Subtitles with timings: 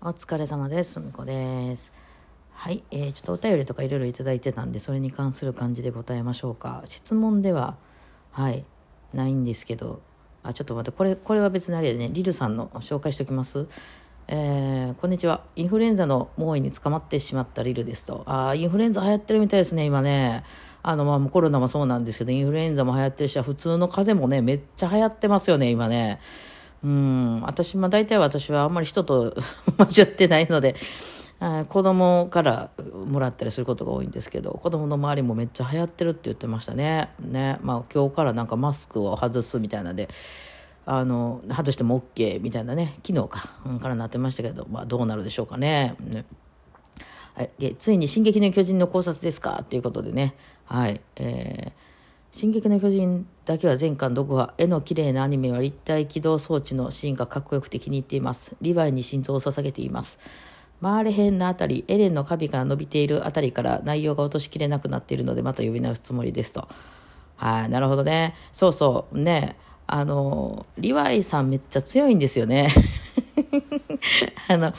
[0.00, 0.92] お疲れ様です。
[0.92, 1.92] すみこです。
[2.52, 6.82] はい、えー、ちょっとお便りとかいろいろいただいてたんで、それに関する感じで答えましょうか。
[6.84, 7.76] 質問では、
[8.30, 8.64] はい、
[9.12, 10.00] ないんですけど、
[10.44, 13.66] あ、ちょっと待って、これ、これは別にあれでね、リルさんの紹介しておきます。
[14.28, 15.42] えー、こんにちは。
[15.56, 18.22] インフルエンザの猛威に捕まってしまったリルですと。
[18.26, 20.44] あーインフルエンザ流行ってるみたいですね、今ね。
[20.84, 26.20] あの、まあ、コロナもそうなんですけど、インフルエンザも流行ってるし、普通の風邪もね、めっちゃ流行ってますよね、今ね。
[26.84, 29.34] うん、私、まあ、大体私はあんまり人と
[29.78, 30.76] 交わってないので、
[31.40, 32.70] あ子供から
[33.06, 37.10] もらったりすることが多いんですけど、子供の周りもめっちゃ流行ってるって言ってましたね。
[37.20, 37.58] ね。
[37.62, 40.08] まあ、今日からなんかマスクを外すみたいなので、
[40.86, 45.96] あの、外しても OK みたいなね、昨日か、うんからなってましたけど、まあ、どうなるでしょうかね。
[46.00, 46.24] ね
[47.34, 49.62] はい、でついに「進撃の巨人」の考察ですか？
[49.68, 50.34] ということでね、
[50.64, 51.87] はいえー
[52.38, 58.54] 進撃の巨人だけは全巻読破絵の綺麗なアニメは立体起動装置のシーンがかっこよくて気に入っています。
[58.60, 60.20] リヴァイに心臓を捧げています。
[60.80, 66.68] マーレ編のあたりエレンのカビが伸びているあたりから内容が落としきれなくなっているのでまた呼び直すつもりですと。
[67.34, 68.36] はいなるほどね。
[68.52, 69.18] そうそう。
[69.18, 69.56] ね。
[69.88, 72.68] あのリヴァイさんめっちゃ強いんですよね。
[74.46, 74.72] あの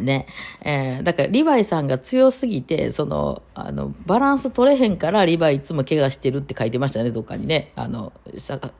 [0.00, 0.26] ね、
[0.64, 7.72] えー、だからリヴァイさんが強すぎて、その、あの、バランス取れへんからリヴァイいつも怪我してるって書いてましたね、どっかにね。
[7.76, 8.12] あの、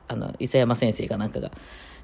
[0.08, 1.50] あの、伊佐山先生かなんかが。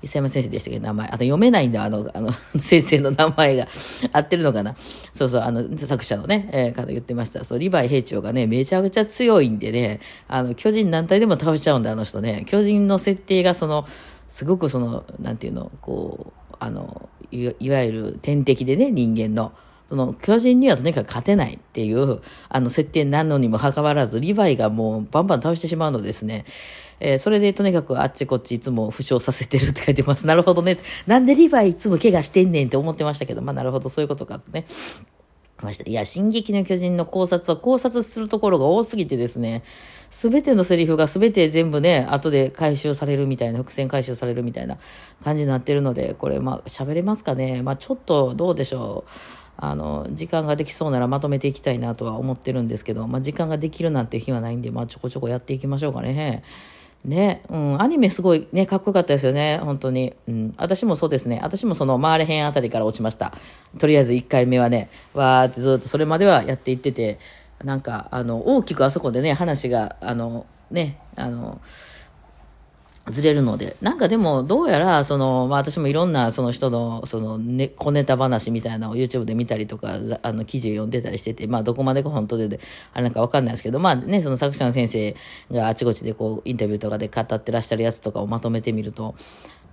[0.00, 0.78] 伊佐山先生でしたっけ？
[0.78, 1.08] 名前。
[1.08, 3.66] あと読めないんだ、あの、あの、 先生の名前が
[4.12, 4.76] 合ってるのかな？
[5.12, 7.44] そうそう、あの、作者のね、えー、方言ってました。
[7.44, 12.44] そう、リヴァイ兵長がね、めちゃくちゃ強いんでね、あの、巨人何体でも倒しちゃうんだ、あの人ね。
[12.46, 13.86] 巨人の設定がその、
[14.28, 19.52] すごくその、なんていうの、こう、あのいわゆる天敵でね人間の。
[19.88, 26.44] その巨人にはとにかく勝てないっていうあの設定なのにもかかわらずリヴァイがもうバンバン倒してしまうのですね、
[27.00, 30.26] えー、それでとにかくあっちこっちいつも負傷させてるって書いてます。
[30.26, 30.76] なるほどね。
[31.06, 33.88] なんでリヴァイいつも怪我してんねんって思ってましたけどまあなるほど。
[33.88, 34.66] そういうことかね。
[35.62, 35.88] ました。
[35.88, 39.62] いや、進撃の巨人の考察は考察するところが多すぎてですね、
[40.10, 44.78] すべてのセリフがすべて全部ね、後で回収されるみたいな、伏線回収されるみたいな
[45.22, 47.62] 感じになってるので、これ、まあ、喋れますかね。
[47.62, 49.10] まあ、ちょっと、どうでしょう。
[49.60, 56.44] あの、時間ができそうならまとめていきたいなとは思ってるんですけど、まあ、時間ができるなんて日はないんで、まあ、ちょこちょこやっていきましょうかね。
[57.04, 60.14] ね、うん、アニメすごいね、かっこよかったですよね、本当に。
[60.26, 63.32] うん、私もそうですね、私もその、回れへんあたりから落ちました。
[63.78, 67.18] とりあえず1回目はね、わーってずっとそれまではやっていってて、
[67.64, 71.60] なんか、あの、大きくあそこでね、話が、あの、ね、あの、
[73.10, 73.76] ずれるので。
[73.80, 82.60] なんかでも、どうやら、その、まあ私もいろんなその人の、その、ね、小ネタ話みたいなのを YouTube で見たりとか、あの、記事を読んでたりしてて、まあどこまでが本当で、
[82.92, 85.14] あれなんかわかんないですけど、まあね、その作者の先生
[85.50, 89.14] があちこちでこう、インタビューとかで語ってらっしゃるやつとかをまとめてみると、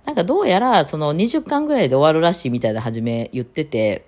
[0.04, 4.06] なんかどうやら、その20巻ぐらいで終わるらしいみたいな初め言ってて、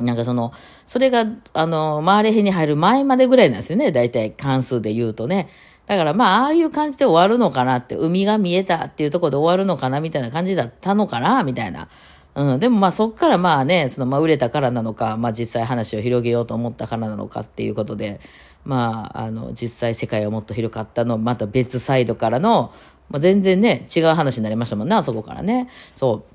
[0.00, 0.52] なんかその、
[0.86, 3.92] それが、あの、周り辺に入る前までぐらいなんですよね。
[3.92, 5.48] 大体関数で言うとね。
[5.86, 11.88] だからまあ、ああいう感じで終わるのかなって、海が見えたっていうところで終わるのかなみたいな感じだったのかなみたいな。
[12.34, 12.58] うん。
[12.58, 18.20] でもまあそっからまあね、そのまあ売れたからなのか、まあ実際話を広げようと思ったからなのかっていうことで、
[18.64, 22.72] まあ、あの、実際世界はもっと広かったの、また別サイドからの、
[23.10, 25.68] まあ、全然ね、違う話になりましたもんね、あそこからね。
[25.94, 26.33] そう。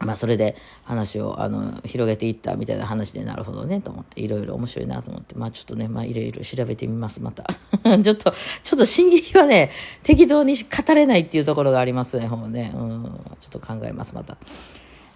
[0.00, 7.44] まあそれで話をあの広げていったみたいな話でなるほどねと思っていろいろ面白いなと思ってまあちょっとねまあいろいろ調べてみますまた。
[7.82, 8.32] ちょっと
[8.62, 9.70] ちょっと進撃はね
[10.02, 12.72] 適当に語れないっていうところがありますねほぼね。
[12.74, 13.04] うん。
[13.40, 14.36] ちょっと考えますまた。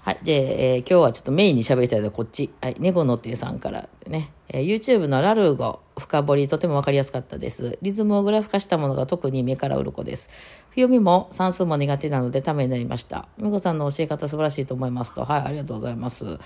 [0.07, 7.77] はいで、えー、今日はちょっとメインに喋りたいのはこっちはい猫のってさんからね、えー、YouTube のラルーゴ深掘りとても分かりやすかったです。
[7.83, 10.31] リズムをグラフ化したものが特に目から鱗です。
[10.71, 13.27] 読みも算数も苦手なのでためになりました。
[13.37, 15.25] みこさんの教え方素晴らしいと思いますと。
[15.25, 16.39] はい、ありがとうございます。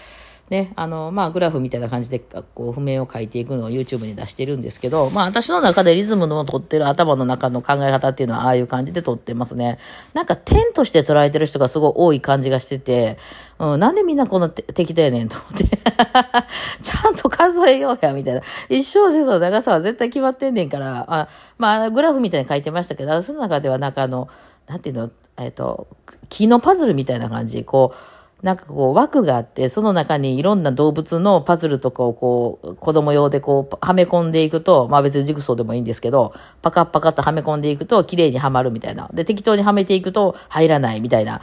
[0.51, 9.79] ね、あの、まあ、グラフみたいな感じで、こう、譜面を書いていくのを YouTube に出してるんですけど、まあ、私の中でリズムの取ってる頭の中の考え方っていうのは、ああいう感じで取ってますね。
[10.13, 13.17] なんか、点として捉えてる人がすごい多い感じがしてて、
[13.61, 15.79] うん、なんでみんなこんな適当やねんと思って。
[16.83, 18.41] ちゃんと数えようや、みたいな。
[18.69, 24.29] 一小節の長さは絶対決まってんねんから、あまあ、グラフみたいに書いてましたけど、その中ではなんかあの、
[24.67, 25.87] なんていうの、えっ、と、
[26.29, 36.33] 木のパズルみたいな感じ、こう、なんかこう枠があって、その中にいろんな動物のパズルとかをこう、子供用でこう、はめ込んでいくと、まあ別にジグソーでもいいんですけど、
[36.63, 39.11] パカッパカッとはめ込んでいくと、綺麗にはまるみたいな。
[39.13, 41.43] で、適当にはめていくと、入らないみたいな。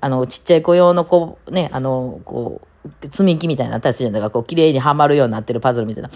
[0.00, 6.10] あの、ちっちゃい子用のこう、ね、あの、こう、積み木みたいな形じゃないか、こう、綺麗にはまるようになってるパズルみたいな。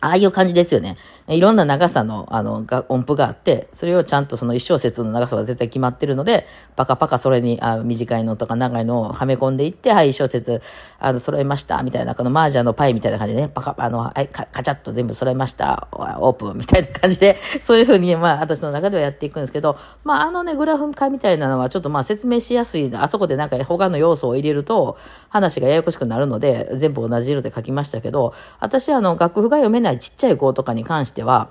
[0.00, 0.96] ああいう感じですよね。
[1.28, 6.46] いろんな長さの、あの、音符があって、それをちゃんとその一小節の長さが絶対決まってるので、
[6.76, 10.62] パカパカそれに、あ短いのとか長いのをはめ込んでいって、はい、一小節、
[10.98, 24.96] あの、揃えました、みたいな、このマージャンのパイみたいな感じでね、パカ、あの、はい、カチャッと全部揃えました、オープン、みたいな感じで、 そういうふうに、まあ、私の中ではやっていくんですけど、まあ、あのね、グラフ化みたいなのはちょっとまあ説明しやすい、あそこでなんか他の要素を入れると、
[25.28, 31.50] 話がややこしくなるので、全部同じ色で書きましたけど、私はあの、楽譜が読めないちっちゃい子とかに関しては、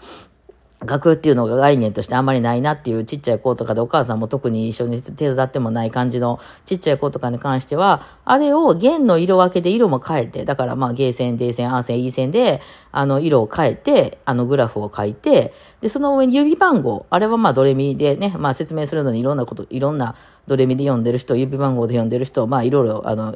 [0.85, 12.61] 学っていうのが概念としてあんまりないなっていうちっちゃい子とかでお母さんも特に一緒に手伝ってもない感じのちっちゃい子とかに関しては、あれを弦の色分けで色も変えて、だからまあゲー線、デー線、アー線、イー線で、
[12.91, 15.51] あの色を変えて、あのグラフを書いて、
[15.81, 20.13] で、その上に指番号、あれはまあドレミでね、まあ説明するのにいろんなこと、いろんな
[20.45, 23.35] ドレミで読んでる人、指番号で読んでる人、まあいろいろあの、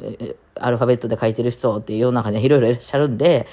[0.60, 3.48] アルファベットで書いてる人っていう世の中にはいろいろいらっしゃるんで、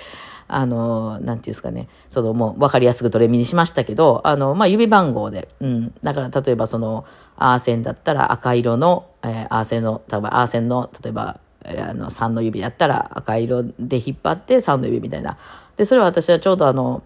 [0.49, 7.05] あの、なんていうんですかね、そのもう分かりやすくドレミにしましたけど、あの、まあ、指番号で、うん、だから例えばその、
[7.37, 15.37] アーセンだったら赤色の、えー、アーセンの、例えばアーセンの、例えば、あの、3の指だったら赤色で引っ張って3の指みたいな。
[15.77, 17.03] で、それは私はちょうどあの、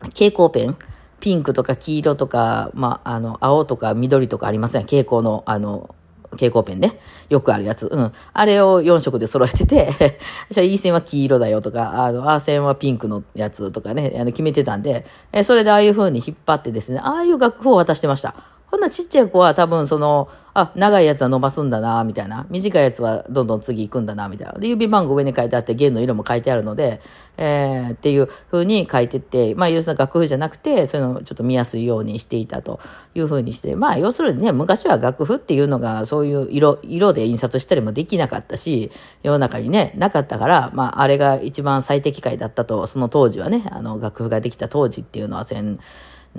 [0.00, 0.76] 蛍光ペン、
[1.20, 4.84] ピンクとか黄色とか、まあ、あの、青とか緑とかありますね。
[4.84, 5.94] 蛍光の、あの、
[6.32, 6.98] 蛍光ペンね。
[7.28, 7.86] よくあるやつ。
[7.86, 8.12] うん。
[8.32, 10.18] あれを4色で揃えてて、
[10.50, 18.34] 私は E 線は黄色だよとか、あの、A 線はピンクのやつとかね、あの決めてたんで、えそれでああいう風に引っ張ってですね、ああいう楽譜を渡してました。
[18.70, 20.28] ほんなちっちゃい子は多分その、
[20.60, 22.44] あ、長いやつは伸ばすんだな、みたいな。
[22.50, 24.54] 短いやつはどんどん次行くんだな、みたいな。
[24.54, 27.00] で、指番号上に書いてあって、弦の色も書いてあるので、
[27.36, 32.80] えー、っていう風に書いてって、まあ、要するに楽譜じゃなくて、そういうのをちょっと見やすいようにしていたと
[33.14, 38.90] いう風にして、まあ、要するにね、昔は楽譜っていうのが、そういう色、色で印刷したりもできなかったし、
[39.22, 45.44] 世の中にね、なかったから、まあ、あれが一番最適解だったと、その当時はね、あの、楽譜ができた当時っていうのは、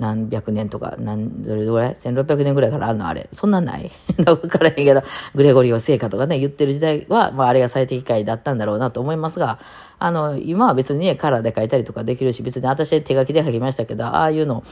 [0.00, 3.06] 何百年とか、何、どれぐらい ?1600 年ぐらいからあるの？
[3.06, 3.28] あれ。
[3.32, 3.90] そんなんない？
[4.26, 5.02] わからへんけど、
[5.34, 9.58] グレゴリオ聖歌とかね、言ってる時代は、まああれが最適解だったんだろうなと思いますが、
[9.98, 14.64] あの、今は別にね、カラーで書いたりとかできるし、別に私手書きで書きましたけど、ああいうの、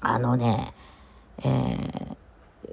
[0.00, 0.72] あのね、
[1.44, 2.16] えー、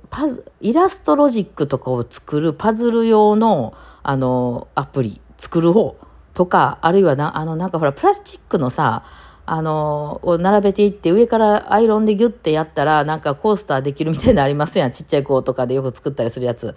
[0.10, 5.98] パズ、イラストロジックとかを作るパズル用の、あの、アプリ、作る方
[6.34, 9.04] とか、あるいはな、あの、なんかほら、プラスチックのさ、
[9.46, 14.92] あの、を並べていって上からアイロンでギュッてやったらなんかコースターできるみたいなのありますやん。
[14.92, 16.76] ちっちゃい子とかでよく作ったりするやつ。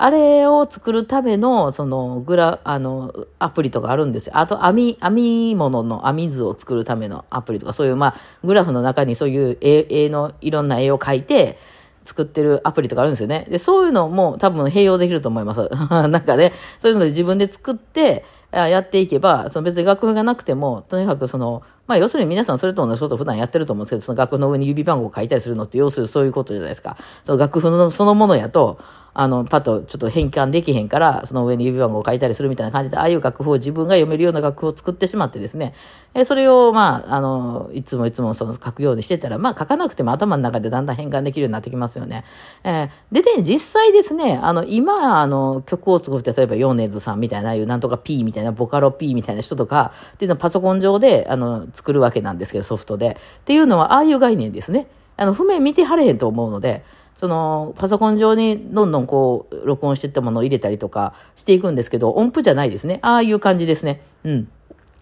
[0.00, 4.38] あれを作るための、その、グラ、あの、アプリとかあるんですよ。
[4.38, 11.58] あと、編み、編み物の編み図を作るためのアプリとか、そういう、まあ、グラフの中にそういう絵、絵の、いろんな絵を描いて、
[12.04, 13.46] 作ってるアプリとかあるんですよね。
[13.50, 15.68] で、そういうのも多分併用できると思います。
[15.90, 26.96] なんかね、そういうので自分で作って、やっていけば、その別に楽譜がなくても、とにかくその、まあ要するに皆さんそれと同じことを普段やってると思うんですけど、その楽譜の上に指番号を書いたりするのって、要するにそういうことじゃないですか。
[27.24, 28.78] その楽譜のそのものやと、
[29.20, 35.74] あの、パッとちょっと変換できへんから、その上に指番号を書いたりするみたいな感じで、ああいう楽譜を自分が読めるような楽譜を作ってしまってですね、
[36.14, 42.24] えそれを、まあ、あの、いつもいつもその書くようにしてたら、まあ書かなくても頭の中でだんだん変換できるようになってきますよね。
[42.62, 53.16] えー、でね、実際ですね、あの、今、あの、曲を作って、例えばヨネズさんみたいな、いうなんとか P みたいな、なボカロ P みたいな人とか、っていうのはパソコン上で、あの、作るわけなんですけど、ソフトで。
[53.40, 54.86] っていうのは、ああいう概念ですね。
[55.16, 63.00] あの、譜面見てはれへんと思うので、その、パソコン上にどんどんこう、録音していったものを入れたりとかしていくんですけど、音符じゃないですね。
[63.02, 64.00] ああいう感じですね。
[64.24, 64.48] うん。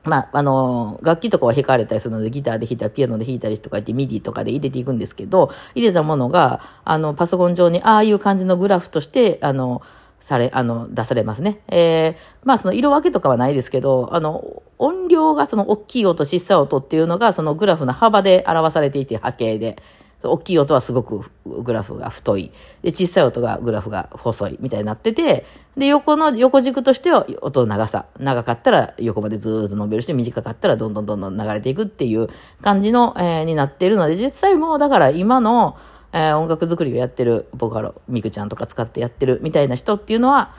[0.06, 9.82] まあ、あの、楽器とかは弾かれたりするので、ギターで弾いたり、ピアノで弾いたりとか言って、 MIDI とかで入れていくんですけど、入れたものが、あの、パソコン上に、ああいう感じのグラフとして、あの、
[10.18, 11.60] され、あの、出されますね。
[11.68, 19.76] えー、まあその色分けとかはないですけど、あの、音量がその大きい音、小さい音っていうのがそのグラフの幅で表されていて、波形で。
[20.22, 22.50] 大きい音はすごくグラフが太い。
[22.82, 25.44] で、小さい音がグラフが細いみたいになってて、
[25.76, 28.06] で、横の、横軸としては音の長さ。
[28.18, 32.28] 長かったら横までずーっと伸びるし、短かったらどんどんどんどん流れていくっていう
[32.62, 35.76] 感じの、えー、になっているので、実際もうだから今の、
[36.16, 40.54] えー、音楽作りをやってる、ボカロ、ミクちゃんとか使ってやってるみたいな人っていうのは、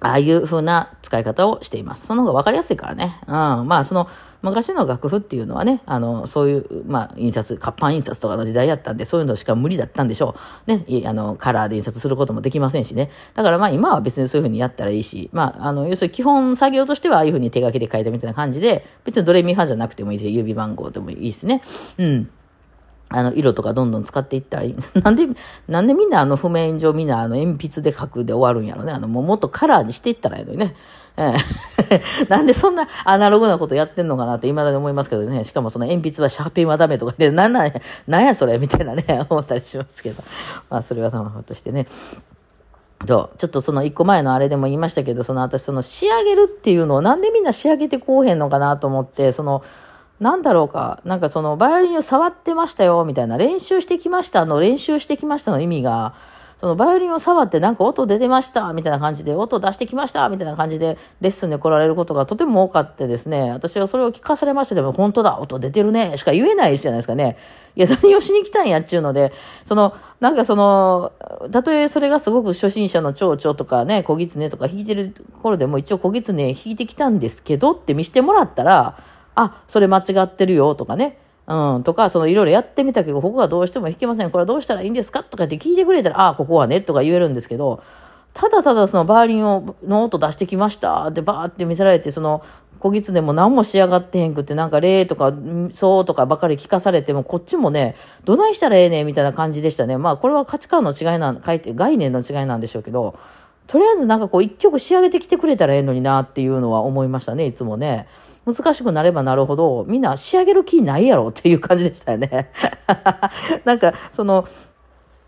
[0.00, 2.06] ああいう風な使い方をしています。
[2.06, 3.20] その方が分かりやすいからね。
[3.26, 3.32] うん。
[3.68, 4.08] まあ、その、
[4.42, 10.36] 昔の楽譜っていうのはね、あの、そういう、まあ、印刷、活版印刷とかの時代やったんで、そういうのしか無理だったんでしょ
[10.66, 10.70] う。
[10.70, 13.10] ね、あの、カラーで印刷することもできませんしね。
[13.34, 21.60] だからまあ、今は別にそういう風にやったらいいし、まあ、あの、要するに基本作業としては、ああいう風に手書きで書いたみたいな感じで、別にドレミファじゃなくてもいいし、指番号でもいいしね。
[21.98, 22.30] うん。
[23.10, 24.76] あの、色とかどんどん使っていったらいい。
[25.02, 25.26] なんで、
[25.66, 28.92] なんでみんなあの譜面上みんなあの鉛筆で書くで終わるんやろね。
[28.92, 30.74] あの、もっとカラーにしていったらいいのにね。
[31.20, 31.34] え
[31.90, 35.42] え、なんでそんなアナログなことやってんのかなって今だに思いますけどね。
[35.42, 37.72] しかもその鉛筆はシャーペンはダメとかで、 なんなんや、
[38.06, 40.22] なんやそれみたいなね、 思ったりしますけど。
[40.70, 41.88] まあそれはさまとしてね。
[43.04, 49.62] と、ちょっとその一個前のあれでも言いましたけど、その私その仕上げるっていうのをなんでみんな仕上げてこうへんのかなと思って、その、
[50.20, 56.14] なんだろうか、なんかそのバイオリンを触ってましたよ、みたいな、練習してきましたの、練習してきましたの意味が、
[56.58, 67.36] そのバイオリンを触ってなんか音出てました、みたいな感じで、音出してきました、みたいな感じで、レッスンで来られることがとても多かってですね、私はそれを聞かされましてでも、本当だ、音出てるね、しか言えないじゃないですかね。
[67.76, 68.62] いや、何をしに来た。
[68.62, 69.32] んやっちゅうので、
[69.62, 71.12] その、なんかその、
[71.52, 71.62] た。
[71.62, 77.08] とえそれがすごく初心者の蝶々とかね、小狐とか弾いてる頃でも一応小狐弾いてきた。
[77.08, 78.64] んですけどって見してもらった。
[78.64, 78.96] ら、
[79.40, 81.18] あ、それ間違ってるよとかね。
[81.46, 84.30] うん、とか、そのいろいろやってみたけど、ここがどうしても弾けません。
[84.30, 87.82] これはどうしたらいいんですかとかって聞いてくれたら、ああ、ここはね、とか言えるんですけど、
[88.34, 92.42] ただただそのバーリンを、の音出してきましたってバーって見せられて、その、
[92.80, 95.32] 小狐も何も仕上がってへんくって、なんか、礼とか、
[95.70, 99.96] そうとかばかり聞かされても、こっちもね、どないしたらええねんみたいな感じでしたね。
[99.96, 103.18] まあ、これは価値観の違いなん、概念の違いなんでしょうけど、
[103.66, 108.06] とりあえずなんかこう、一曲仕上げてきてくれたらええのになっていうのは思いましたね、いつもね。
[108.52, 112.50] 難しくなればなるほど、みんな仕上げる気ないやろっていう感じでしたよね。
[113.64, 114.46] なんか、その、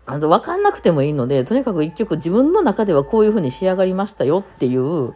[0.05, 5.13] あの、わかんなくてもいいので、とにかく一曲自分の中ではこういうふうに仕上がりましたよっていう、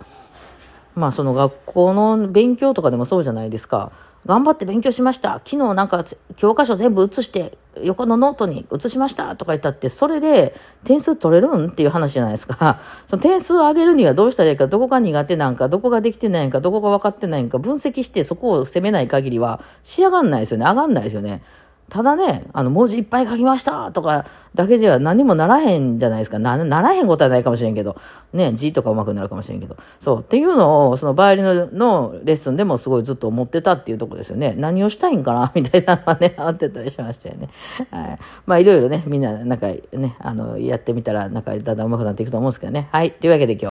[0.95, 3.91] まあその学校の勉強とかでもそうじゃないですか。
[4.25, 5.33] 頑張って勉強しました。
[5.45, 6.03] 昨日なんか
[6.35, 12.79] 教科書全部写して横のノートに写しましたとか言ったって、それで点数取れるんっていう話じゃないですか。
[13.05, 20.65] その点数を上げるにはどうしたらいいか、どこが苦手なんか、どこができてないんか、どこが分かってないんか、分析してそこを責めない限りは仕上がんないですよね。
[20.65, 21.43] 上がんないですよね。
[21.89, 24.25] ただね、あの、文字いっぱい書きましたとか
[24.55, 26.39] だけじゃ何もならへんじゃないですか。
[26.39, 27.95] な、ならへんことはないかもしれんけど。
[28.33, 29.77] ね、字とか上手くなるかもしれんけど。
[29.99, 30.19] そう。
[30.21, 34.55] っていうのを、そのバイオリンのレッスンでもすごいずっと思ってたっていうとこですよね。
[34.57, 37.49] 何をしたいんかな みたいなのはね、 あってたりしましたよね。
[37.91, 38.19] はい。
[38.45, 42.87] まあ、いろいろね、みんな、なんかね、あの、やってみたら、なんかだんだん上手くなっていくと思うんですけどね。
[42.91, 43.11] はい。
[43.11, 43.63] というわけで今日